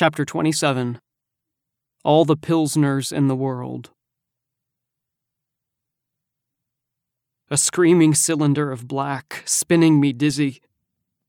Chapter 0.00 0.24
27 0.24 0.98
All 2.04 2.24
the 2.24 2.34
Pilsners 2.34 3.12
in 3.12 3.28
the 3.28 3.36
World. 3.36 3.90
A 7.50 7.58
screaming 7.58 8.14
cylinder 8.14 8.72
of 8.72 8.88
black, 8.88 9.42
spinning 9.44 10.00
me 10.00 10.14
dizzy. 10.14 10.62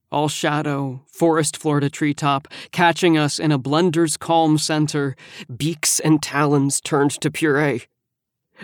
All 0.10 0.30
shadow, 0.30 1.02
forest 1.06 1.58
Florida 1.58 1.90
treetop, 1.90 2.48
catching 2.72 3.18
us 3.18 3.40
in 3.40 3.52
a 3.52 3.60
blender's 3.60 4.16
calm 4.16 4.58
center, 4.58 5.18
beaks 5.54 6.00
and 6.00 6.24
talons 6.24 6.80
turned 6.80 7.12
to 7.20 7.30
puree. 7.30 7.88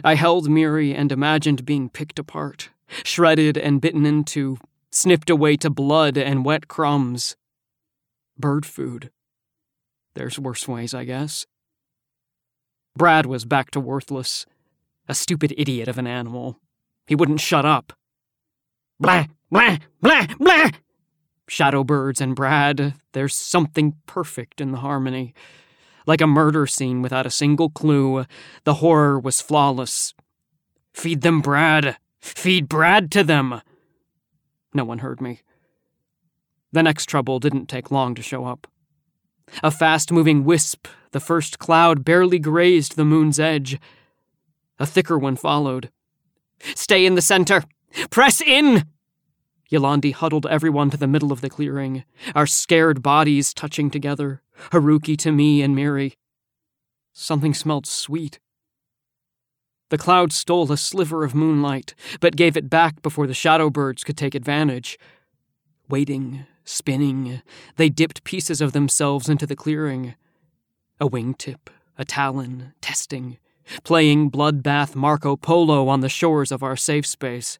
I 0.05 0.15
held 0.15 0.49
Miri 0.49 0.95
and 0.95 1.11
imagined 1.11 1.65
being 1.65 1.89
picked 1.89 2.17
apart, 2.17 2.69
shredded 3.03 3.57
and 3.57 3.81
bitten 3.81 4.05
into, 4.05 4.57
snipped 4.89 5.29
away 5.29 5.57
to 5.57 5.69
blood 5.69 6.17
and 6.17 6.45
wet 6.45 6.69
crumbs. 6.69 7.35
Bird 8.39 8.65
food. 8.65 9.11
There's 10.17 10.39
worse 10.39 10.67
ways, 10.67 10.95
I 10.95 11.03
guess. 11.03 11.45
Brad 12.97 13.27
was 13.27 13.45
back 13.45 13.69
to 13.71 13.79
worthless. 13.79 14.47
A 15.07 15.13
stupid 15.13 15.53
idiot 15.55 15.87
of 15.87 15.99
an 15.99 16.07
animal. 16.07 16.59
He 17.05 17.13
wouldn't 17.13 17.39
shut 17.39 17.67
up. 17.67 17.93
Blah, 18.99 19.27
blah, 19.51 19.77
blah, 20.01 20.25
blah! 20.39 20.71
Shadow 21.47 21.83
birds 21.83 22.19
and 22.19 22.35
Brad, 22.35 22.95
there's 23.13 23.35
something 23.35 23.93
perfect 24.07 24.59
in 24.59 24.71
the 24.71 24.79
harmony. 24.79 25.35
Like 26.07 26.21
a 26.21 26.25
murder 26.25 26.65
scene 26.65 27.03
without 27.03 27.27
a 27.27 27.31
single 27.31 27.69
clue, 27.69 28.25
the 28.63 28.75
horror 28.75 29.19
was 29.19 29.39
flawless. 29.39 30.15
Feed 30.95 31.21
them 31.21 31.41
Brad! 31.41 31.97
Feed 32.21 32.67
Brad 32.67 33.11
to 33.11 33.23
them! 33.23 33.61
No 34.73 34.83
one 34.83 34.97
heard 34.97 35.21
me. 35.21 35.41
The 36.71 36.81
next 36.81 37.05
trouble 37.05 37.39
didn't 37.39 37.67
take 37.67 37.91
long 37.91 38.15
to 38.15 38.23
show 38.23 38.45
up. 38.45 38.65
A 39.63 39.71
fast 39.71 40.11
moving 40.11 40.43
wisp, 40.43 40.87
the 41.11 41.19
first 41.19 41.59
cloud 41.59 42.03
barely 42.03 42.39
grazed 42.39 42.95
the 42.95 43.05
moon's 43.05 43.39
edge. 43.39 43.79
A 44.79 44.85
thicker 44.85 45.17
one 45.17 45.35
followed. 45.35 45.89
Stay 46.75 47.05
in 47.05 47.15
the 47.15 47.21
center! 47.21 47.63
Press 48.09 48.41
in! 48.41 48.85
Yolandi 49.71 50.13
huddled 50.13 50.45
everyone 50.45 50.89
to 50.89 50.97
the 50.97 51.07
middle 51.07 51.31
of 51.31 51.41
the 51.41 51.49
clearing, 51.49 52.03
our 52.35 52.47
scared 52.47 53.01
bodies 53.01 53.53
touching 53.53 53.89
together, 53.89 54.41
Haruki 54.71 55.17
to 55.17 55.31
me 55.31 55.61
and 55.61 55.75
Miri. 55.75 56.15
Something 57.11 57.53
smelled 57.53 57.85
sweet. 57.85 58.39
The 59.89 59.97
cloud 59.97 60.33
stole 60.33 60.71
a 60.71 60.77
sliver 60.77 61.23
of 61.23 61.33
moonlight, 61.33 61.95
but 62.19 62.35
gave 62.35 62.55
it 62.55 62.69
back 62.69 63.01
before 63.01 63.27
the 63.27 63.33
shadow 63.33 63.69
birds 63.69 64.03
could 64.03 64.17
take 64.17 64.35
advantage. 64.35 64.97
Waiting, 65.89 66.45
Spinning, 66.69 67.41
they 67.77 67.87
dipped 67.87 68.25
pieces 68.25 68.59
of 68.59 68.73
themselves 68.73 69.29
into 69.29 69.47
the 69.47 69.55
clearing. 69.55 70.15
A 70.99 71.07
wingtip, 71.07 71.69
a 71.97 72.03
talon, 72.03 72.73
testing, 72.81 73.37
playing 73.85 74.29
bloodbath 74.29 74.93
Marco 74.93 75.37
Polo 75.37 75.87
on 75.87 76.01
the 76.01 76.09
shores 76.09 76.51
of 76.51 76.63
our 76.63 76.75
safe 76.75 77.05
space. 77.05 77.57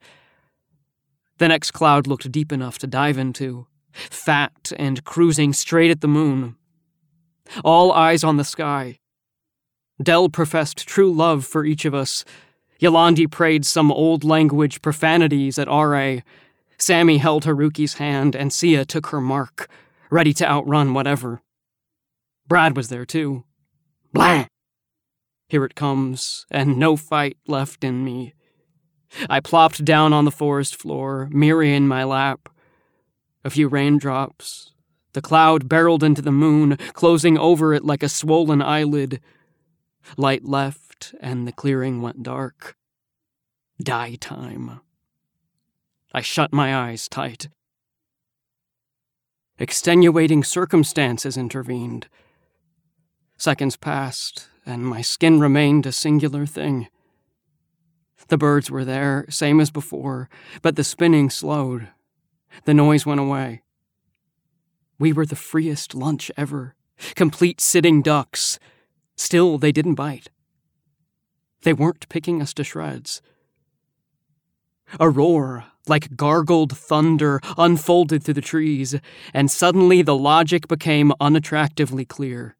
The 1.38 1.48
next 1.48 1.72
cloud 1.72 2.06
looked 2.06 2.30
deep 2.34 2.52
enough 2.52 2.78
to 2.80 2.88
dive 2.88 3.18
into, 3.18 3.68
fat 3.94 4.74
and 4.78 5.02
cruising 5.06 5.54
straight 5.54 5.90
at 5.90 6.02
the 6.02 6.10
moon. 6.10 6.58
All 7.64 7.94
eyes 7.94 8.26
on 8.26 8.36
the 8.36 8.44
sky. 8.44 9.00
Dell 10.04 10.28
professed 10.28 10.86
true 10.86 11.14
love 11.14 11.46
for 11.46 11.64
each 11.64 11.86
of 11.86 11.96
us. 11.96 12.26
Yolandi 12.82 13.32
prayed 13.32 13.66
some 13.66 13.90
old 13.90 14.26
language 14.26 14.82
profanities 14.82 15.58
at 15.58 15.70
R.A., 15.70 16.24
Sammy 16.80 17.18
held 17.18 17.46
Haruki's 17.46 17.96
hand, 17.96 18.36
and 18.36 18.54
Sia 18.54 18.86
took 18.86 19.08
her 19.08 19.22
mark, 19.22 19.70
ready 20.10 20.34
to 20.34 20.46
outrun 20.46 20.94
whatever. 20.94 21.42
Brad 22.48 22.78
was 22.78 22.90
there 22.90 23.06
too. 23.06 23.44
Blah! 24.14 24.46
Here 25.50 25.66
it 25.66 25.76
comes, 25.76 26.46
and 26.52 26.78
no 26.78 26.96
fight 26.96 27.38
left 27.48 27.84
in 27.84 28.04
me. 28.04 28.34
I 29.30 29.40
plopped 29.40 29.86
down 29.86 30.14
on 30.14 30.26
the 30.26 30.32
forest 30.32 30.76
floor, 30.76 31.30
Miri 31.32 31.74
in 31.74 31.88
my 31.88 32.04
lap. 32.04 32.50
A 33.44 33.50
few 33.50 33.68
raindrops. 33.68 34.74
The 35.14 35.22
cloud 35.22 35.70
barreled 35.70 36.04
into 36.04 36.22
the 36.22 36.32
moon, 36.32 36.78
closing 36.94 37.38
over 37.38 37.74
it 37.74 37.86
like 37.86 38.04
a 38.04 38.10
swollen 38.10 38.62
eyelid. 38.62 39.22
Light 40.18 40.46
left, 40.46 41.16
and 41.22 41.48
the 41.48 41.52
clearing 41.52 42.02
went 42.02 42.24
dark. 42.24 42.76
Die 43.82 44.16
time. 44.20 44.82
I 46.14 46.22
shut 46.22 46.54
my 46.54 46.76
eyes 46.76 47.08
tight. 47.08 47.50
Extenuating 49.60 50.44
circumstances 50.44 51.36
intervened. 51.36 52.08
Seconds 53.38 53.76
passed, 53.76 54.48
and 54.66 54.86
my 54.86 55.02
skin 55.02 55.40
remained 55.40 55.86
a 55.86 55.92
singular 55.92 56.46
thing. 56.46 56.88
The 58.30 58.38
birds 58.38 58.70
were 58.70 58.86
there, 58.86 59.26
same 59.30 59.60
as 59.60 59.72
before, 59.72 60.30
but 60.62 60.76
the 60.76 60.84
spinning 60.84 61.30
slowed. 61.30 61.90
The 62.66 62.74
noise 62.74 63.06
went 63.06 63.20
away. 63.20 63.62
We 65.00 65.14
were 65.14 65.26
the 65.26 65.36
freest 65.36 65.94
lunch 65.94 66.32
ever, 66.36 66.76
complete 67.16 67.62
sitting 67.62 68.02
ducks. 68.02 68.60
Still, 69.16 69.58
they 69.58 69.72
didn't 69.72 69.96
bite. 69.96 70.30
They 71.62 71.74
weren't 71.74 72.10
picking 72.10 72.42
us 72.42 72.54
to 72.56 72.64
shreds. 72.64 73.22
A 75.00 75.10
roar, 75.10 75.66
like 75.90 76.16
gargled 76.16 76.78
thunder, 76.78 77.40
unfolded 77.58 78.24
through 78.24 78.34
the 78.34 78.42
trees, 78.42 78.96
and 79.34 79.50
suddenly 79.50 80.02
the 80.02 80.16
logic 80.16 80.68
became 80.68 81.12
unattractively 81.20 82.08
clear. 82.08 82.56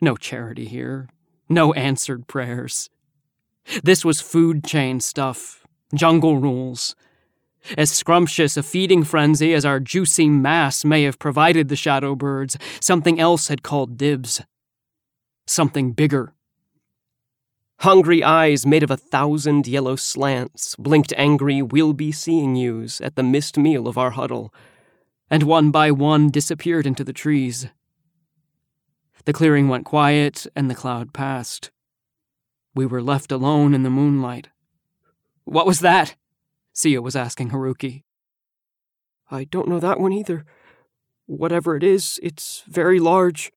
No 0.00 0.16
charity 0.16 0.66
here, 0.66 1.08
no 1.48 1.72
answered 1.74 2.26
prayers. 2.26 2.88
This 3.82 4.04
was 4.04 4.20
food 4.20 4.64
chain 4.64 5.00
stuff, 5.00 5.66
jungle 5.94 6.38
rules. 6.38 6.94
As 7.76 7.90
scrumptious 7.90 8.56
a 8.56 8.62
feeding 8.62 9.02
frenzy 9.04 9.52
as 9.52 9.64
our 9.64 9.80
juicy 9.80 10.28
mass 10.28 10.84
may 10.84 11.02
have 11.02 11.18
provided 11.18 11.68
the 11.68 11.76
shadow 11.76 12.14
birds, 12.14 12.56
something 12.80 13.20
else 13.20 13.48
had 13.48 13.62
called 13.62 13.98
dibs. 13.98 14.40
Something 15.46 15.92
bigger 15.92 16.34
Hungry 17.82 18.24
eyes 18.24 18.66
made 18.66 18.82
of 18.82 18.90
a 18.90 18.96
thousand 18.96 19.68
yellow 19.68 19.94
slants 19.94 20.74
blinked 20.76 21.12
angry 21.16 21.62
we'll 21.62 21.92
be 21.92 22.10
seeing 22.10 22.56
yous 22.56 23.00
at 23.00 23.14
the 23.14 23.22
missed 23.22 23.56
meal 23.56 23.86
of 23.86 23.96
our 23.96 24.10
huddle, 24.10 24.52
and 25.30 25.44
one 25.44 25.70
by 25.70 25.92
one 25.92 26.28
disappeared 26.28 26.86
into 26.86 27.04
the 27.04 27.12
trees. 27.12 27.68
The 29.26 29.32
clearing 29.32 29.68
went 29.68 29.84
quiet 29.84 30.44
and 30.56 30.68
the 30.68 30.74
cloud 30.74 31.12
passed. 31.12 31.70
We 32.74 32.84
were 32.84 33.02
left 33.02 33.30
alone 33.30 33.74
in 33.74 33.84
the 33.84 33.90
moonlight. 33.90 34.48
What 35.44 35.66
was 35.66 35.78
that? 35.78 36.16
Sia 36.72 37.00
was 37.00 37.14
asking 37.14 37.50
Haruki. 37.50 38.02
I 39.30 39.44
don't 39.44 39.68
know 39.68 39.78
that 39.78 40.00
one 40.00 40.12
either. 40.12 40.44
Whatever 41.26 41.76
it 41.76 41.84
is, 41.84 42.18
it's 42.24 42.64
very 42.66 42.98
large. 42.98 43.52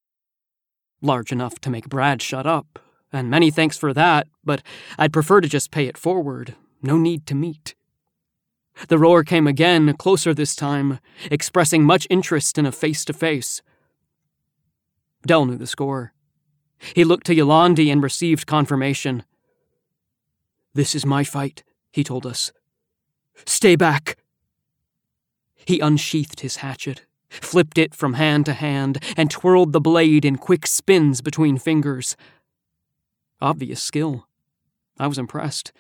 Large 1.02 1.32
enough 1.32 1.60
to 1.62 1.72
make 1.72 1.90
Brad 1.90 2.22
shut 2.22 2.46
up, 2.46 2.78
and 3.12 3.30
many 3.30 3.52
thanks 3.52 3.78
for 3.78 3.94
that, 3.94 4.28
but 4.44 4.62
I'd 4.98 5.14
prefer 5.14 5.42
to 5.42 5.48
just 5.48 5.72
pay 5.72 5.88
it 5.88 5.98
forward. 5.98 6.56
No 6.82 6.98
need 6.98 7.26
to 7.28 7.36
meet. 7.36 7.76
The 8.88 8.98
roar 8.98 9.24
came 9.24 9.48
again, 9.48 9.94
closer 9.98 10.34
this 10.34 10.56
time, 10.56 11.00
expressing 11.30 11.84
much 11.84 12.08
interest 12.10 12.58
in 12.58 12.66
a 12.66 12.72
face 12.72 13.06
to 13.06 13.14
face. 13.14 13.62
Dell 15.26 15.46
knew 15.46 15.58
the 15.58 15.68
score. 15.68 16.14
He 16.96 17.04
looked 17.04 17.28
to 17.28 17.36
Yolandi 17.36 17.92
and 17.92 18.02
received 18.02 18.48
confirmation. 18.48 19.24
This 20.74 20.96
is 20.96 21.06
my 21.06 21.24
fight, 21.24 21.64
he 21.92 22.04
told 22.04 22.26
us. 22.26 22.52
Stay 23.46 23.76
back. 23.76 24.18
He 25.66 25.80
unsheathed 25.80 26.40
his 26.40 26.58
hatchet, 26.58 27.06
flipped 27.30 27.78
it 27.78 27.94
from 27.94 28.14
hand 28.14 28.46
to 28.48 28.54
hand, 28.54 29.04
and 29.16 29.30
twirled 29.30 29.74
the 29.74 29.82
blade 29.82 30.26
in 30.26 30.38
quick 30.38 30.66
spins 30.66 31.22
between 31.22 31.58
fingers. 31.58 32.16
Obvious 33.42 33.82
skill. 33.82 34.28
I 35.00 35.08
was 35.08 35.18
impressed. 35.18 35.72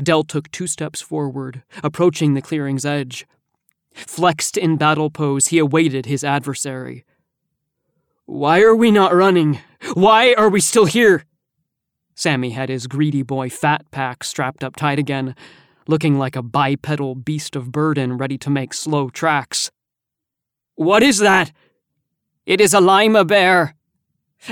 Dell 0.00 0.22
took 0.22 0.50
two 0.50 0.66
steps 0.66 1.00
forward, 1.00 1.62
approaching 1.82 2.34
the 2.34 2.42
clearing's 2.42 2.86
edge. 2.86 3.26
Flexed 3.92 4.56
in 4.56 4.76
battle 4.76 5.10
pose, 5.10 5.48
he 5.48 5.58
awaited 5.58 6.06
his 6.06 6.22
adversary. 6.22 7.04
Why 8.26 8.60
are 8.60 8.76
we 8.76 8.90
not 8.90 9.14
running? 9.14 9.58
Why 9.94 10.34
are 10.34 10.48
we 10.48 10.60
still 10.60 10.84
here? 10.84 11.24
Sammy 12.14 12.50
had 12.50 12.68
his 12.68 12.86
greedy 12.86 13.22
boy 13.22 13.48
fat 13.48 13.90
pack 13.90 14.22
strapped 14.22 14.62
up 14.62 14.76
tight 14.76 14.98
again, 14.98 15.34
looking 15.88 16.18
like 16.18 16.36
a 16.36 16.42
bipedal 16.42 17.14
beast 17.14 17.56
of 17.56 17.72
burden 17.72 18.18
ready 18.18 18.36
to 18.38 18.50
make 18.50 18.74
slow 18.74 19.08
tracks. 19.08 19.70
What 20.74 21.02
is 21.02 21.18
that? 21.18 21.50
It 22.46 22.60
is 22.60 22.74
a 22.74 22.80
lima 22.80 23.24
bear, 23.24 23.74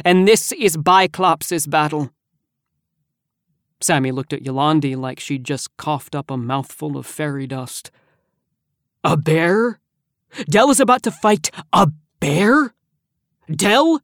and 0.04 0.26
this 0.26 0.52
is 0.52 0.76
Biclops' 0.76 1.68
battle. 1.68 2.10
Sammy 3.80 4.10
looked 4.10 4.32
at 4.32 4.42
Yolandi 4.42 4.96
like 4.96 5.20
she'd 5.20 5.44
just 5.44 5.76
coughed 5.76 6.14
up 6.14 6.30
a 6.30 6.36
mouthful 6.36 6.96
of 6.96 7.06
fairy 7.06 7.46
dust. 7.46 7.90
A 9.04 9.16
bear? 9.16 9.80
Dell 10.48 10.70
is 10.70 10.80
about 10.80 11.02
to 11.04 11.10
fight 11.10 11.50
a 11.72 11.88
bear? 12.20 12.74
Dell? 13.54 14.00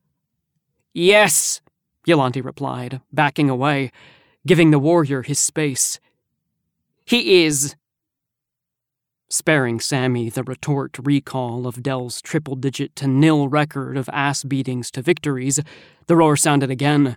Yes, 0.94 1.60
Yolandi 2.06 2.44
replied, 2.44 3.00
backing 3.12 3.48
away, 3.48 3.90
giving 4.46 4.70
the 4.70 4.78
warrior 4.78 5.22
his 5.22 5.38
space. 5.38 5.98
He 7.04 7.44
is. 7.44 7.74
Sparing 9.32 9.80
Sammy 9.80 10.28
the 10.28 10.42
retort 10.42 10.98
recall 11.02 11.66
of 11.66 11.82
Dell's 11.82 12.20
triple 12.20 12.54
digit 12.54 12.94
to 12.96 13.06
nil 13.06 13.48
record 13.48 13.96
of 13.96 14.10
ass 14.12 14.44
beatings 14.44 14.90
to 14.90 15.00
victories, 15.00 15.58
the 16.06 16.16
roar 16.16 16.36
sounded 16.36 16.70
again, 16.70 17.16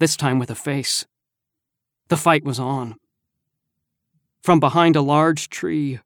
this 0.00 0.16
time 0.16 0.40
with 0.40 0.50
a 0.50 0.56
face. 0.56 1.06
The 2.08 2.16
fight 2.16 2.42
was 2.42 2.58
on. 2.58 2.96
From 4.42 4.58
behind 4.58 4.96
a 4.96 5.00
large 5.00 5.48
tree, 5.48 6.00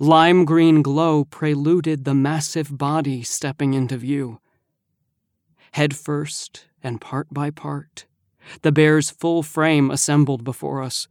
lime 0.00 0.46
green 0.46 0.80
glow 0.80 1.26
preluded 1.26 2.06
the 2.06 2.14
massive 2.14 2.78
body 2.78 3.22
stepping 3.22 3.74
into 3.74 3.98
view. 3.98 4.40
Head 5.72 5.94
first 5.94 6.66
and 6.82 6.98
part 6.98 7.28
by 7.30 7.50
part, 7.50 8.06
the 8.62 8.72
bear's 8.72 9.10
full 9.10 9.42
frame 9.42 9.90
assembled 9.90 10.44
before 10.44 10.82
us. 10.82 11.08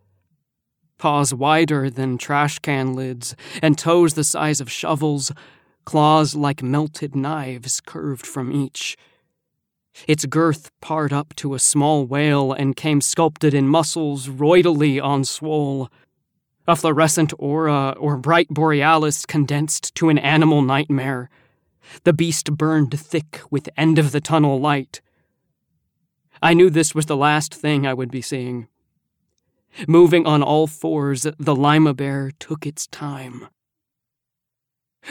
Paws 1.01 1.33
wider 1.33 1.89
than 1.89 2.19
trash 2.19 2.59
can 2.59 2.93
lids, 2.93 3.35
and 3.59 3.75
toes 3.75 4.13
the 4.13 4.23
size 4.23 4.61
of 4.61 4.71
shovels, 4.71 5.31
claws 5.83 6.35
like 6.35 6.61
melted 6.61 7.15
knives 7.15 7.81
curved 7.83 8.27
from 8.27 8.51
each. 8.51 8.95
Its 10.07 10.25
girth 10.25 10.69
parred 10.79 11.11
up 11.11 11.33
to 11.37 11.55
a 11.55 11.59
small 11.59 12.05
whale 12.05 12.53
and 12.53 12.75
came 12.75 13.01
sculpted 13.01 13.51
in 13.51 13.67
muscles 13.67 14.27
roidally 14.27 15.03
on 15.03 15.23
swole. 15.23 15.89
A 16.67 16.75
fluorescent 16.75 17.33
aura 17.39 17.95
or 17.99 18.15
bright 18.15 18.49
borealis 18.49 19.25
condensed 19.25 19.95
to 19.95 20.09
an 20.09 20.19
animal 20.19 20.61
nightmare. 20.61 21.31
The 22.03 22.13
beast 22.13 22.55
burned 22.55 22.93
thick 22.99 23.41
with 23.49 23.69
end 23.75 23.97
of 23.97 24.11
the 24.11 24.21
tunnel 24.21 24.59
light. 24.59 25.01
I 26.43 26.53
knew 26.53 26.69
this 26.69 26.93
was 26.93 27.07
the 27.07 27.17
last 27.17 27.55
thing 27.55 27.87
I 27.87 27.95
would 27.95 28.11
be 28.11 28.21
seeing. 28.21 28.67
Moving 29.87 30.25
on 30.25 30.43
all 30.43 30.67
fours, 30.67 31.25
the 31.39 31.55
lima 31.55 31.93
bear 31.93 32.31
took 32.39 32.65
its 32.65 32.87
time. 32.87 33.47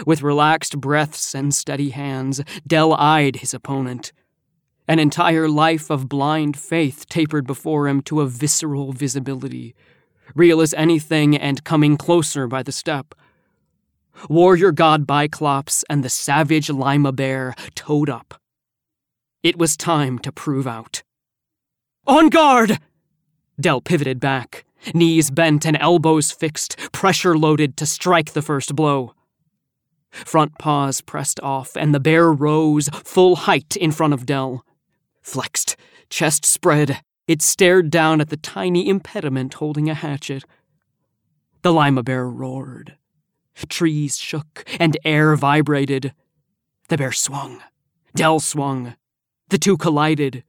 With 0.06 0.22
relaxed 0.22 0.80
breaths 0.80 1.34
and 1.34 1.54
steady 1.54 1.90
hands, 1.90 2.42
Dell 2.66 2.94
eyed 2.94 3.36
his 3.36 3.54
opponent. 3.54 4.12
An 4.86 4.98
entire 4.98 5.48
life 5.48 5.90
of 5.90 6.08
blind 6.08 6.58
faith 6.58 7.06
tapered 7.08 7.46
before 7.46 7.88
him 7.88 8.02
to 8.02 8.20
a 8.20 8.26
visceral 8.26 8.92
visibility, 8.92 9.74
real 10.34 10.60
as 10.60 10.74
anything 10.74 11.36
and 11.36 11.64
coming 11.64 11.96
closer 11.96 12.46
by 12.46 12.62
the 12.62 12.72
step. 12.72 13.14
Warrior 14.28 14.72
god 14.72 15.06
Biclops 15.06 15.84
and 15.88 16.04
the 16.04 16.10
savage 16.10 16.68
Lima 16.70 17.12
bear 17.12 17.54
towed 17.74 18.10
up. 18.10 18.40
It 19.42 19.58
was 19.58 19.76
time 19.76 20.18
to 20.20 20.32
prove 20.32 20.66
out. 20.66 21.02
On 22.06 22.28
guard! 22.28 22.78
Dell 23.60 23.80
pivoted 23.80 24.18
back, 24.20 24.64
knees 24.94 25.30
bent 25.30 25.66
and 25.66 25.76
elbows 25.80 26.32
fixed, 26.32 26.76
pressure 26.92 27.36
loaded 27.36 27.76
to 27.76 27.86
strike 27.86 28.32
the 28.32 28.42
first 28.42 28.74
blow. 28.74 29.14
Front 30.10 30.58
paws 30.58 31.00
pressed 31.00 31.38
off, 31.40 31.76
and 31.76 31.94
the 31.94 32.00
bear 32.00 32.32
rose 32.32 32.88
full 32.88 33.36
height 33.36 33.76
in 33.76 33.92
front 33.92 34.14
of 34.14 34.26
Dell. 34.26 34.64
Flexed, 35.22 35.76
chest 36.08 36.44
spread, 36.44 37.02
it 37.28 37.42
stared 37.42 37.90
down 37.90 38.20
at 38.20 38.28
the 38.28 38.36
tiny 38.36 38.88
impediment 38.88 39.54
holding 39.54 39.88
a 39.88 39.94
hatchet. 39.94 40.44
The 41.62 41.72
lima 41.72 42.02
bear 42.02 42.28
roared. 42.28 42.96
Trees 43.68 44.18
shook 44.18 44.64
and 44.80 44.96
air 45.04 45.36
vibrated. 45.36 46.14
The 46.88 46.96
bear 46.96 47.12
swung. 47.12 47.62
Dell 48.14 48.40
swung. 48.40 48.96
The 49.50 49.58
two 49.58 49.76
collided. 49.76 50.42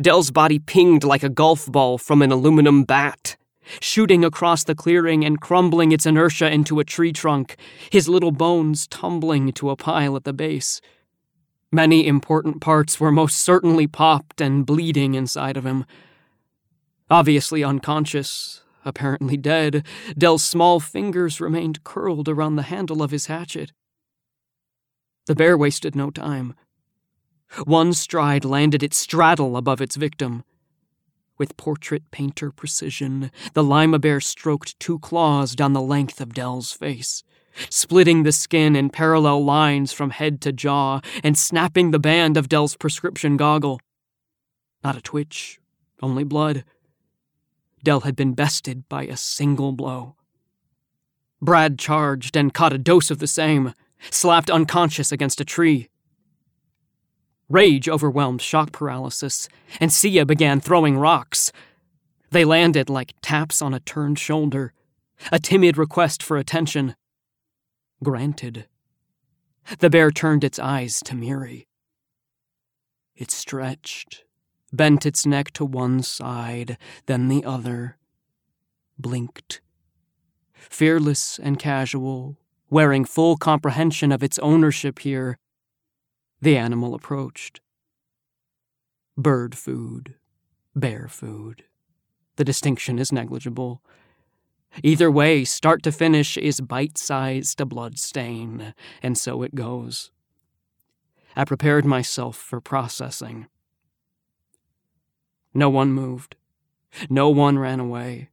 Dell's 0.00 0.32
body 0.32 0.58
pinged 0.58 1.04
like 1.04 1.22
a 1.22 1.28
golf 1.28 1.70
ball 1.70 1.98
from 1.98 2.20
an 2.20 2.32
aluminum 2.32 2.82
bat, 2.82 3.36
shooting 3.80 4.24
across 4.24 4.64
the 4.64 4.74
clearing 4.74 5.24
and 5.24 5.40
crumbling 5.40 5.92
its 5.92 6.04
inertia 6.04 6.50
into 6.50 6.80
a 6.80 6.84
tree 6.84 7.12
trunk, 7.12 7.56
his 7.90 8.08
little 8.08 8.32
bones 8.32 8.88
tumbling 8.88 9.52
to 9.52 9.70
a 9.70 9.76
pile 9.76 10.16
at 10.16 10.24
the 10.24 10.32
base. 10.32 10.80
Many 11.70 12.06
important 12.06 12.60
parts 12.60 12.98
were 12.98 13.12
most 13.12 13.38
certainly 13.38 13.86
popped 13.86 14.40
and 14.40 14.66
bleeding 14.66 15.14
inside 15.14 15.56
of 15.56 15.64
him. 15.64 15.84
Obviously 17.08 17.62
unconscious, 17.62 18.62
apparently 18.84 19.36
dead, 19.36 19.86
Dell's 20.18 20.42
small 20.42 20.80
fingers 20.80 21.40
remained 21.40 21.84
curled 21.84 22.28
around 22.28 22.56
the 22.56 22.62
handle 22.62 23.00
of 23.00 23.12
his 23.12 23.26
hatchet. 23.26 23.72
The 25.26 25.34
bear 25.36 25.56
wasted 25.56 25.94
no 25.94 26.10
time. 26.10 26.54
One 27.64 27.92
stride 27.92 28.44
landed 28.44 28.82
its 28.82 28.96
straddle 28.96 29.56
above 29.56 29.80
its 29.80 29.96
victim. 29.96 30.44
With 31.38 31.56
portrait 31.56 32.10
painter 32.10 32.50
precision, 32.50 33.30
the 33.54 33.64
lima 33.64 33.98
bear 33.98 34.20
stroked 34.20 34.78
two 34.78 34.98
claws 35.00 35.54
down 35.54 35.72
the 35.72 35.80
length 35.80 36.20
of 36.20 36.34
Dell's 36.34 36.72
face 36.72 37.22
splitting 37.70 38.22
the 38.22 38.32
skin 38.32 38.76
in 38.76 38.90
parallel 38.90 39.44
lines 39.44 39.92
from 39.92 40.10
head 40.10 40.40
to 40.42 40.52
jaw 40.52 41.00
and 41.22 41.36
snapping 41.36 41.90
the 41.90 41.98
band 41.98 42.36
of 42.36 42.48
Dell's 42.48 42.76
prescription 42.76 43.36
goggle. 43.36 43.80
Not 44.82 44.96
a 44.96 45.00
twitch, 45.00 45.60
only 46.02 46.24
blood. 46.24 46.64
Dell 47.82 48.00
had 48.00 48.16
been 48.16 48.34
bested 48.34 48.88
by 48.88 49.04
a 49.04 49.16
single 49.16 49.72
blow. 49.72 50.16
Brad 51.40 51.78
charged 51.78 52.36
and 52.36 52.54
caught 52.54 52.72
a 52.72 52.78
dose 52.78 53.10
of 53.10 53.18
the 53.18 53.26
same, 53.26 53.74
slapped 54.10 54.50
unconscious 54.50 55.12
against 55.12 55.40
a 55.40 55.44
tree. 55.44 55.88
Rage 57.48 57.88
overwhelmed 57.88 58.40
shock 58.40 58.72
paralysis, 58.72 59.48
and 59.80 59.92
Sia 59.92 60.24
began 60.24 60.60
throwing 60.60 60.96
rocks. 60.96 61.52
They 62.30 62.44
landed 62.44 62.88
like 62.88 63.14
taps 63.22 63.60
on 63.60 63.74
a 63.74 63.80
turned 63.80 64.18
shoulder, 64.18 64.72
a 65.30 65.38
timid 65.38 65.76
request 65.76 66.22
for 66.22 66.36
attention. 66.36 66.96
Granted. 68.02 68.66
The 69.78 69.90
bear 69.90 70.10
turned 70.10 70.44
its 70.44 70.58
eyes 70.58 71.00
to 71.04 71.14
Miri. 71.14 71.66
It 73.14 73.30
stretched, 73.30 74.24
bent 74.72 75.06
its 75.06 75.24
neck 75.24 75.52
to 75.52 75.64
one 75.64 76.02
side, 76.02 76.76
then 77.06 77.28
the 77.28 77.44
other, 77.44 77.96
blinked. 78.98 79.60
Fearless 80.54 81.38
and 81.38 81.58
casual, 81.58 82.36
wearing 82.70 83.04
full 83.04 83.36
comprehension 83.36 84.10
of 84.10 84.22
its 84.22 84.38
ownership 84.40 85.00
here, 85.00 85.38
the 86.44 86.58
animal 86.58 86.94
approached. 86.94 87.62
Bird 89.16 89.56
food, 89.56 90.14
bear 90.76 91.08
food. 91.08 91.64
The 92.36 92.44
distinction 92.44 92.98
is 92.98 93.10
negligible. 93.10 93.82
Either 94.82 95.10
way, 95.10 95.46
start 95.46 95.82
to 95.84 95.90
finish 95.92 96.36
is 96.36 96.60
bite 96.60 96.98
sized 96.98 97.56
to 97.56 97.64
blood 97.64 97.98
stain, 97.98 98.74
and 99.02 99.16
so 99.16 99.42
it 99.42 99.54
goes. 99.54 100.10
I 101.34 101.46
prepared 101.46 101.86
myself 101.86 102.36
for 102.36 102.60
processing. 102.60 103.46
No 105.54 105.70
one 105.70 105.92
moved. 105.92 106.36
No 107.08 107.30
one 107.30 107.58
ran 107.58 107.80
away. 107.80 108.28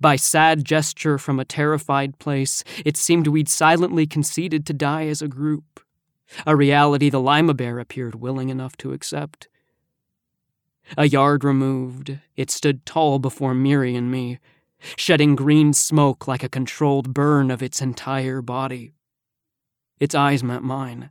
By 0.00 0.16
sad 0.16 0.64
gesture 0.64 1.18
from 1.18 1.38
a 1.38 1.44
terrified 1.44 2.18
place, 2.18 2.64
it 2.86 2.96
seemed 2.96 3.26
we'd 3.26 3.50
silently 3.50 4.06
conceded 4.06 4.64
to 4.64 4.72
die 4.72 5.08
as 5.08 5.20
a 5.20 5.28
group, 5.28 5.83
a 6.46 6.56
reality 6.56 7.10
the 7.10 7.20
lima 7.20 7.54
bear 7.54 7.78
appeared 7.78 8.16
willing 8.16 8.48
enough 8.48 8.76
to 8.78 8.92
accept. 8.92 9.48
A 10.96 11.08
yard 11.08 11.44
removed, 11.44 12.18
it 12.36 12.50
stood 12.50 12.84
tall 12.84 13.18
before 13.18 13.54
Miri 13.54 13.96
and 13.96 14.10
me, 14.10 14.38
shedding 14.96 15.34
green 15.34 15.72
smoke 15.72 16.28
like 16.28 16.42
a 16.42 16.48
controlled 16.48 17.14
burn 17.14 17.50
of 17.50 17.62
its 17.62 17.80
entire 17.80 18.42
body. 18.42 18.92
Its 19.98 20.14
eyes 20.14 20.42
met 20.42 20.62
mine. 20.62 21.10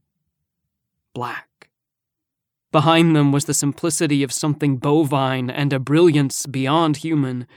Black. 1.13 1.69
Behind 2.71 3.15
them 3.15 3.31
was 3.31 3.45
the 3.45 3.53
simplicity 3.53 4.23
of 4.23 4.31
something 4.33 4.77
bovine 4.77 5.49
and 5.49 5.71
a 5.71 5.79
brilliance 5.79 6.45
beyond 6.45 6.97
human. 6.97 7.47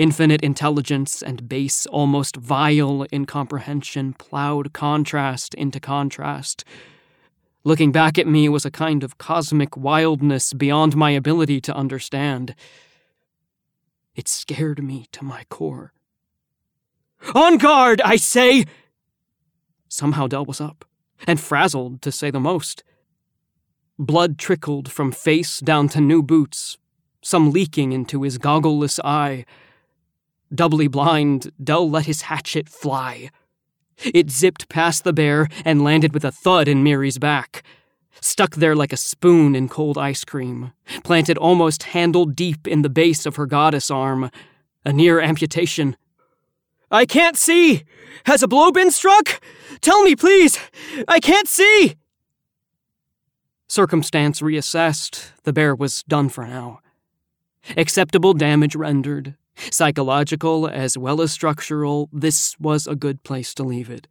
Infinite 0.00 0.40
intelligence 0.40 1.20
and 1.20 1.46
base, 1.46 1.84
almost 1.84 2.34
vile 2.36 3.04
incomprehension 3.12 4.14
plowed 4.14 4.72
contrast 4.72 5.52
into 5.52 5.78
contrast. 5.78 6.64
Looking 7.64 7.92
back 7.92 8.16
at 8.16 8.26
me 8.26 8.48
was 8.48 8.64
a 8.64 8.70
kind 8.70 9.04
of 9.04 9.18
cosmic 9.18 9.76
wildness 9.76 10.54
beyond 10.54 10.96
my 10.96 11.10
ability 11.10 11.60
to 11.60 11.76
understand. 11.76 12.54
It 14.14 14.26
scared 14.26 14.82
me 14.82 15.04
to 15.12 15.22
my 15.22 15.44
core. 15.50 15.92
On 17.34 17.58
guard, 17.58 18.00
I 18.00 18.16
say! 18.16 18.64
Somehow 19.86 20.28
Dell 20.28 20.46
was 20.46 20.62
up, 20.62 20.86
and 21.26 21.38
frazzled, 21.38 22.00
to 22.00 22.10
say 22.10 22.30
the 22.30 22.40
most. 22.40 22.82
Blood 23.98 24.38
trickled 24.38 24.90
from 24.90 25.12
face 25.12 25.60
down 25.60 25.90
to 25.90 26.00
new 26.00 26.22
boots, 26.22 26.78
some 27.20 27.52
leaking 27.52 27.92
into 27.92 28.22
his 28.22 28.38
goggleless 28.38 28.98
eye. 29.04 29.44
Doubly 30.52 30.88
blind, 30.88 31.52
Dell 31.62 31.88
let 31.88 32.06
his 32.06 32.22
hatchet 32.22 32.68
fly. 32.68 33.30
It 34.02 34.30
zipped 34.30 34.68
past 34.68 35.04
the 35.04 35.12
bear 35.12 35.48
and 35.64 35.84
landed 35.84 36.12
with 36.14 36.24
a 36.24 36.32
thud 36.32 36.68
in 36.68 36.82
Miri's 36.82 37.18
back. 37.18 37.62
stuck 38.22 38.56
there 38.56 38.74
like 38.74 38.92
a 38.92 38.98
spoon 38.98 39.54
in 39.54 39.68
cold 39.68 39.96
ice 39.96 40.24
cream, 40.24 40.72
planted 41.04 41.38
almost 41.38 41.84
handle 41.84 42.26
deep 42.26 42.66
in 42.66 42.82
the 42.82 42.90
base 42.90 43.24
of 43.24 43.36
her 43.36 43.46
goddess 43.46 43.90
arm, 43.90 44.30
a 44.84 44.92
near 44.92 45.20
amputation. 45.20 45.96
I 46.90 47.06
can't 47.06 47.36
see! 47.36 47.84
Has 48.26 48.42
a 48.42 48.48
blow 48.48 48.72
been 48.72 48.90
struck? 48.90 49.40
Tell 49.80 50.02
me, 50.02 50.16
please! 50.16 50.58
I 51.08 51.20
can't 51.20 51.48
see! 51.48 51.94
Circumstance 53.68 54.40
reassessed, 54.40 55.30
the 55.44 55.52
bear 55.52 55.74
was 55.74 56.02
done 56.02 56.28
for 56.28 56.46
now. 56.46 56.80
Acceptable 57.76 58.34
damage 58.34 58.74
rendered, 58.74 59.36
psychological 59.70 60.68
as 60.68 60.96
well 60.96 61.20
as 61.20 61.32
structural, 61.32 62.08
this 62.12 62.58
was 62.58 62.86
a 62.86 62.96
good 62.96 63.22
place 63.22 63.54
to 63.54 63.62
leave 63.62 63.90
it. 63.90 64.06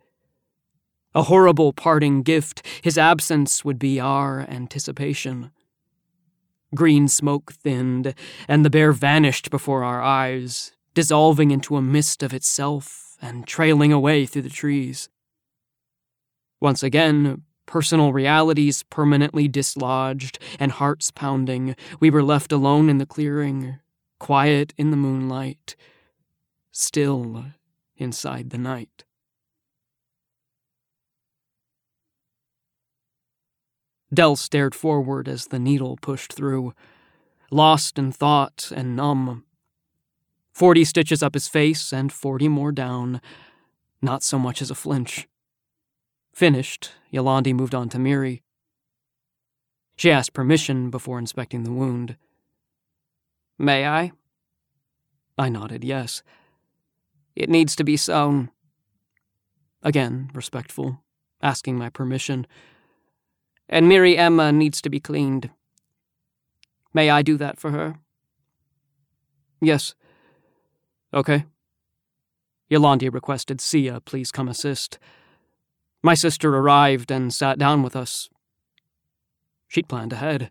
A 1.16 1.24
horrible 1.24 1.74
parting 1.74 2.22
gift, 2.22 2.66
his 2.84 2.98
absence 2.98 3.66
would 3.66 3.80
be 3.80 4.00
our 4.00 4.42
anticipation. 4.42 5.52
Green 6.76 7.08
smoke 7.08 7.52
thinned, 7.52 8.14
and 8.48 8.64
the 8.64 8.70
bear 8.70 8.92
vanished 8.92 9.50
before 9.50 9.84
our 9.84 10.04
eyes, 10.04 10.72
dissolving 10.94 11.50
into 11.50 11.76
a 11.76 11.82
mist 11.82 12.22
of 12.22 12.34
itself 12.34 13.18
and 13.22 13.48
trailing 13.48 13.92
away 13.92 14.26
through 14.26 14.44
the 14.44 14.50
trees. 14.50 15.10
Once 16.62 16.84
again, 16.84 17.44
personal 17.66 18.14
realities 18.14 18.84
permanently 18.84 19.48
dislodged 19.48 20.38
and 20.60 20.74
hearts 20.74 21.10
pounding, 21.10 21.76
we 22.00 22.10
were 22.10 22.24
left 22.24 22.52
alone 22.52 22.90
in 22.90 22.98
the 22.98 23.06
clearing, 23.06 23.80
quiet 24.20 24.74
in 24.78 24.92
the 24.92 24.98
moonlight, 24.98 25.76
still 26.72 27.46
inside 27.98 28.50
the 28.50 28.58
night. 28.58 29.04
Dell 34.14 34.36
stared 34.36 34.74
forward 34.74 35.28
as 35.28 35.48
the 35.48 35.60
needle 35.60 35.98
pushed 36.02 36.34
through, 36.34 36.74
lost 37.52 38.00
in 38.00 38.12
thought 38.12 38.72
and 38.76 38.96
numb. 38.96 39.46
Forty 40.52 40.84
stitches 40.84 41.22
up 41.22 41.36
his 41.36 41.48
face 41.48 41.94
and 41.94 42.12
forty 42.12 42.48
more 42.48 42.72
down, 42.72 43.22
not 44.02 44.24
so 44.24 44.40
much 44.40 44.62
as 44.62 44.72
a 44.72 44.76
flinch. 44.76 45.28
Finished, 46.34 46.92
Yolandi 47.14 47.54
moved 47.54 47.76
on 47.76 47.90
to 47.90 48.00
Miri. 48.00 48.42
She 49.96 50.12
asked 50.12 50.34
permission 50.34 50.90
before 50.90 51.20
inspecting 51.20 51.64
the 51.64 51.72
wound. 51.72 52.16
May 53.60 53.86
I? 53.86 54.14
I 55.38 55.50
nodded 55.50 55.84
yes. 55.84 56.24
It 57.36 57.50
needs 57.50 57.76
to 57.76 57.84
be 57.84 57.98
sewn. 57.98 58.50
Again, 59.84 60.32
respectful, 60.34 61.04
asking 61.42 61.78
my 61.78 61.90
permission. 61.90 62.48
And 63.68 63.88
Miri 63.88 64.18
Emma 64.18 64.54
needs 64.54 64.82
to 64.82 64.90
be 64.90 65.02
cleaned. 65.02 65.50
May 66.94 67.10
I 67.10 67.22
do 67.22 67.38
that 67.38 67.60
for 67.60 67.72
her? 67.72 68.00
Yes. 69.62 69.94
Okay. 71.14 71.44
Yolandi 72.72 73.14
requested 73.14 73.60
Sia 73.60 74.00
please 74.00 74.32
come 74.32 74.48
assist. 74.48 75.00
My 76.02 76.14
sister 76.14 76.56
arrived 76.56 77.12
and 77.12 77.34
sat 77.34 77.60
down 77.60 77.84
with 77.84 77.96
us. 77.96 78.30
She'd 79.68 79.90
planned 79.90 80.14
ahead. 80.14 80.50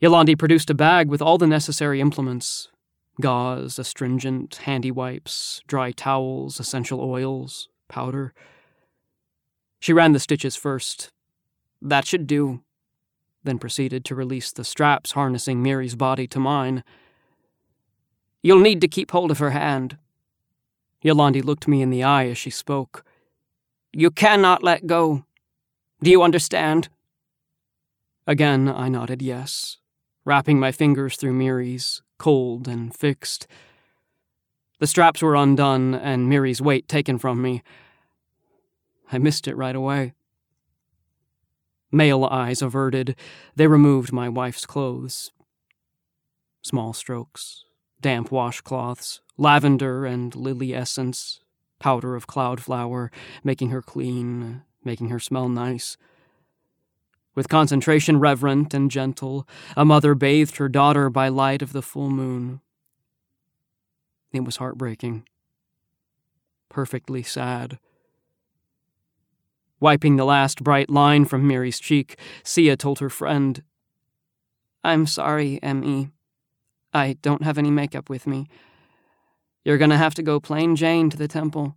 Yolandi 0.00 0.38
produced 0.38 0.70
a 0.70 0.74
bag 0.74 1.08
with 1.08 1.20
all 1.20 1.38
the 1.38 1.46
necessary 1.46 2.00
implements 2.00 2.68
gauze, 3.20 3.80
astringent, 3.80 4.56
handy 4.62 4.92
wipes, 4.92 5.60
dry 5.66 5.90
towels, 5.90 6.60
essential 6.60 7.00
oils, 7.00 7.68
powder. 7.88 8.32
She 9.80 9.92
ran 9.92 10.12
the 10.12 10.20
stitches 10.20 10.54
first, 10.54 11.10
that 11.82 12.06
should 12.06 12.26
do. 12.26 12.62
Then 13.44 13.58
proceeded 13.58 14.04
to 14.04 14.14
release 14.14 14.52
the 14.52 14.64
straps 14.64 15.12
harnessing 15.12 15.62
Miri's 15.62 15.94
body 15.94 16.26
to 16.28 16.38
mine. 16.38 16.84
You'll 18.42 18.60
need 18.60 18.80
to 18.82 18.88
keep 18.88 19.10
hold 19.10 19.30
of 19.30 19.38
her 19.38 19.50
hand. 19.50 19.96
Yolandi 21.04 21.42
looked 21.44 21.68
me 21.68 21.82
in 21.82 21.90
the 21.90 22.02
eye 22.02 22.26
as 22.26 22.38
she 22.38 22.50
spoke. 22.50 23.04
You 23.92 24.10
cannot 24.10 24.62
let 24.62 24.86
go. 24.86 25.24
Do 26.02 26.10
you 26.10 26.22
understand? 26.22 26.88
Again, 28.26 28.68
I 28.68 28.88
nodded 28.88 29.22
yes, 29.22 29.78
wrapping 30.28 30.60
my 30.60 30.70
fingers 30.70 31.16
through 31.16 31.32
Miri's, 31.32 32.02
cold 32.18 32.68
and 32.68 32.94
fixed. 32.94 33.46
The 34.78 34.86
straps 34.86 35.22
were 35.22 35.34
undone 35.34 35.94
and 35.94 36.28
Miri's 36.28 36.60
weight 36.60 36.86
taken 36.86 37.16
from 37.16 37.40
me. 37.40 37.62
I 39.10 39.16
missed 39.16 39.48
it 39.48 39.56
right 39.56 39.74
away. 39.74 40.12
Male 41.90 42.26
eyes 42.26 42.60
averted, 42.60 43.16
they 43.56 43.66
removed 43.66 44.12
my 44.12 44.28
wife's 44.28 44.66
clothes. 44.66 45.32
Small 46.60 46.92
strokes, 46.92 47.64
damp 47.98 48.28
washcloths, 48.28 49.20
lavender 49.38 50.04
and 50.04 50.36
lily 50.36 50.74
essence, 50.74 51.40
powder 51.80 52.14
of 52.14 52.26
cloud 52.26 52.60
flower, 52.60 53.10
making 53.42 53.70
her 53.70 53.80
clean, 53.80 54.60
making 54.84 55.08
her 55.08 55.20
smell 55.20 55.48
nice. 55.48 55.96
With 57.38 57.48
concentration 57.48 58.18
reverent 58.18 58.74
and 58.74 58.90
gentle, 58.90 59.46
a 59.76 59.84
mother 59.84 60.16
bathed 60.16 60.56
her 60.56 60.68
daughter 60.68 61.08
by 61.08 61.28
light 61.28 61.62
of 61.62 61.72
the 61.72 61.82
full 61.82 62.10
moon. 62.10 62.60
It 64.32 64.40
was 64.40 64.56
heartbreaking. 64.56 65.22
Perfectly 66.68 67.22
sad. 67.22 67.78
Wiping 69.78 70.16
the 70.16 70.24
last 70.24 70.64
bright 70.64 70.90
line 70.90 71.26
from 71.26 71.46
Miri's 71.46 71.78
cheek, 71.78 72.18
Sia 72.42 72.76
told 72.76 72.98
her 72.98 73.08
friend, 73.08 73.62
I'm 74.82 75.06
sorry, 75.06 75.60
M.E. 75.62 76.08
I 76.92 77.18
don't 77.22 77.44
have 77.44 77.56
any 77.56 77.70
makeup 77.70 78.10
with 78.10 78.26
me. 78.26 78.48
You're 79.64 79.78
gonna 79.78 79.96
have 79.96 80.14
to 80.16 80.24
go 80.24 80.40
plain 80.40 80.74
Jane 80.74 81.08
to 81.10 81.16
the 81.16 81.28
temple. 81.28 81.76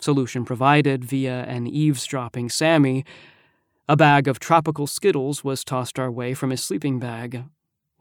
Solution 0.00 0.44
provided 0.44 1.04
via 1.04 1.44
an 1.44 1.68
eavesdropping 1.68 2.48
Sammy. 2.48 3.04
A 3.90 3.96
bag 3.96 4.28
of 4.28 4.38
tropical 4.38 4.86
skittles 4.86 5.42
was 5.42 5.64
tossed 5.64 5.98
our 5.98 6.10
way 6.10 6.34
from 6.34 6.50
his 6.50 6.62
sleeping 6.62 6.98
bag, 6.98 7.44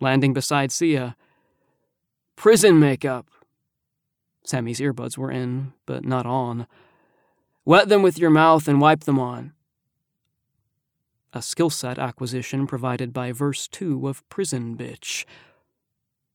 landing 0.01 0.33
beside 0.33 0.69
Sia. 0.69 1.15
Prison 2.35 2.77
makeup. 2.77 3.29
Sammy's 4.43 4.81
earbuds 4.81 5.17
were 5.17 5.31
in, 5.31 5.71
but 5.85 6.03
not 6.03 6.25
on. 6.25 6.67
Wet 7.63 7.87
them 7.87 8.01
with 8.01 8.19
your 8.19 8.29
mouth 8.29 8.67
and 8.67 8.81
wipe 8.81 9.05
them 9.05 9.17
on. 9.17 9.53
A 11.31 11.41
skill 11.41 11.69
set 11.69 11.97
acquisition 11.97 12.67
provided 12.67 13.13
by 13.13 13.31
verse 13.31 13.67
2 13.69 14.09
of 14.09 14.27
Prison 14.27 14.75
Bitch. 14.75 15.23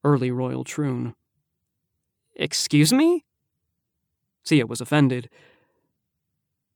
Early 0.03 0.31
Royal 0.31 0.65
Troon. 0.65 1.15
Excuse 2.35 2.93
me? 2.93 3.27
Sia 4.45 4.67
was 4.67 4.81
offended. 4.81 5.29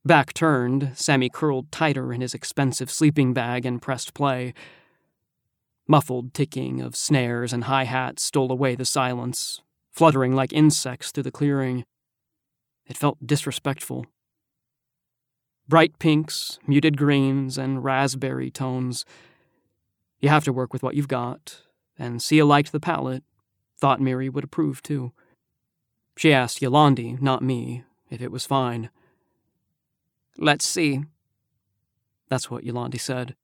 Back 0.06 0.32
turned, 0.34 0.92
Sammy 0.94 1.28
curled 1.28 1.72
tighter 1.72 2.12
in 2.12 2.20
his 2.20 2.32
expensive 2.32 2.92
sleeping 2.92 3.34
bag 3.34 3.66
and 3.66 3.82
pressed 3.82 4.14
play. 4.14 4.54
Muffled 5.88 6.32
ticking 6.32 6.80
of 6.80 6.94
snares 6.94 7.52
and 7.52 7.64
hi 7.64 7.82
hats 7.82 8.22
stole 8.22 8.52
away 8.52 8.76
the 8.76 8.84
silence, 8.84 9.62
fluttering 9.90 10.32
like 10.32 10.52
insects 10.52 11.10
through 11.10 11.24
the 11.24 11.32
clearing. 11.32 11.84
It 12.86 12.96
felt 12.96 13.26
disrespectful 13.26 14.06
bright 15.68 15.98
pinks, 15.98 16.60
muted 16.68 16.96
greens, 16.96 17.58
and 17.58 17.82
raspberry 17.82 18.48
tones. 18.48 19.04
You 20.20 20.28
have 20.28 20.44
to 20.44 20.52
work 20.52 20.72
with 20.72 20.84
what 20.84 20.94
you've 20.94 21.08
got, 21.08 21.62
and 21.98 22.22
Sia 22.22 22.46
liked 22.46 22.70
the 22.70 22.78
palette, 22.78 23.24
thought 23.76 24.00
Miri 24.00 24.28
would 24.28 24.44
approve 24.44 24.80
too. 24.84 25.10
She 26.16 26.32
asked 26.32 26.60
Yolandi, 26.60 27.20
not 27.20 27.42
me, 27.42 27.82
if 28.08 28.22
it 28.22 28.30
was 28.30 28.46
fine. 28.46 28.90
Let's 30.38 30.66
see. 30.66 31.02
That's 32.28 32.50
what 32.50 32.64
Yolandi 32.64 33.00
said. 33.00 33.34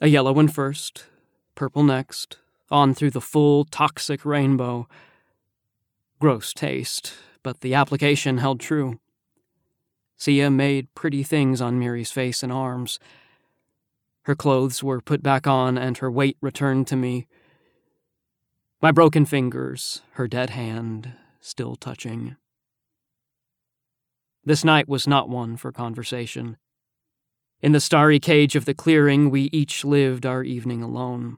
A 0.00 0.08
yellow 0.08 0.32
one 0.32 0.48
first, 0.48 1.06
purple 1.54 1.82
next, 1.82 2.38
on 2.70 2.94
through 2.94 3.10
the 3.10 3.20
full 3.20 3.64
toxic 3.64 4.24
rainbow. 4.24 4.86
Gross 6.20 6.52
taste, 6.52 7.14
but 7.42 7.60
the 7.60 7.74
application 7.74 8.38
held 8.38 8.60
true. 8.60 9.00
Sia 10.16 10.50
made 10.50 10.94
pretty 10.94 11.22
things 11.22 11.60
on 11.60 11.78
Miri's 11.78 12.10
face 12.10 12.42
and 12.42 12.52
arms. 12.52 12.98
Her 14.22 14.34
clothes 14.34 14.82
were 14.82 15.00
put 15.00 15.22
back 15.22 15.46
on, 15.46 15.78
and 15.78 15.98
her 15.98 16.10
weight 16.10 16.36
returned 16.40 16.86
to 16.88 16.96
me. 16.96 17.26
My 18.82 18.92
broken 18.92 19.24
fingers, 19.24 20.02
her 20.12 20.28
dead 20.28 20.50
hand, 20.50 21.12
still 21.40 21.74
touching. 21.74 22.36
This 24.48 24.64
night 24.64 24.88
was 24.88 25.06
not 25.06 25.28
one 25.28 25.58
for 25.58 25.70
conversation. 25.72 26.56
In 27.60 27.72
the 27.72 27.80
starry 27.80 28.18
cage 28.18 28.56
of 28.56 28.64
the 28.64 28.72
clearing, 28.72 29.28
we 29.28 29.50
each 29.52 29.84
lived 29.84 30.24
our 30.24 30.42
evening 30.42 30.82
alone. 30.82 31.36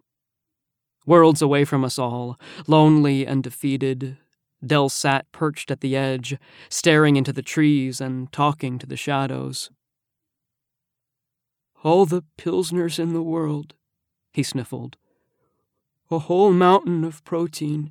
Worlds 1.06 1.42
away 1.42 1.64
from 1.64 1.84
us 1.84 1.98
all, 1.98 2.38
lonely 2.68 3.26
and 3.26 3.42
defeated, 3.42 4.16
Dell 4.64 4.88
sat 4.88 5.26
perched 5.32 5.72
at 5.72 5.80
the 5.80 5.96
edge, 5.96 6.38
staring 6.68 7.16
into 7.16 7.32
the 7.32 7.42
trees 7.42 8.00
and 8.00 8.30
talking 8.30 8.78
to 8.78 8.86
the 8.86 8.96
shadows. 8.96 9.72
All 11.82 12.06
the 12.06 12.22
pilsners 12.38 13.00
in 13.00 13.12
the 13.12 13.22
world, 13.22 13.74
he 14.32 14.44
sniffled. 14.44 14.96
A 16.12 16.20
whole 16.20 16.52
mountain 16.52 17.02
of 17.02 17.24
protein. 17.24 17.90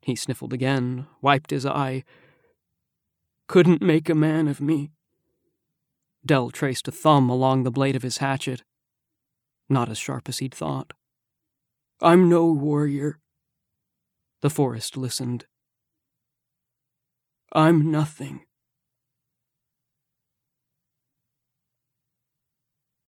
He 0.00 0.16
sniffled 0.16 0.54
again, 0.54 1.08
wiped 1.20 1.50
his 1.50 1.66
eye. 1.66 2.04
Couldn't 3.50 3.82
make 3.82 4.08
a 4.08 4.14
man 4.14 4.46
of 4.46 4.60
me. 4.60 4.92
Dell 6.24 6.50
traced 6.50 6.86
a 6.86 6.92
thumb 6.92 7.28
along 7.28 7.64
the 7.64 7.72
blade 7.72 7.96
of 7.96 8.04
his 8.04 8.18
hatchet. 8.18 8.62
Not 9.68 9.88
as 9.88 9.98
sharp 9.98 10.28
as 10.28 10.38
he'd 10.38 10.54
thought. 10.54 10.92
I'm 12.00 12.28
no 12.28 12.46
warrior. 12.46 13.18
The 14.40 14.50
forest 14.50 14.96
listened. 14.96 15.46
I'm 17.52 17.90
nothing. 17.90 18.46